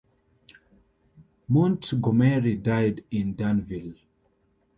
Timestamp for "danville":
3.35-3.93